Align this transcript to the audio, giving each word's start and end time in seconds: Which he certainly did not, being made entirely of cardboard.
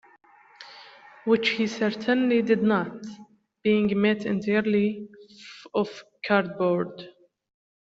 Which 1.25 1.49
he 1.49 1.67
certainly 1.67 2.41
did 2.41 2.63
not, 2.63 3.05
being 3.61 4.01
made 4.01 4.25
entirely 4.25 5.07
of 5.75 6.03
cardboard. 6.25 7.09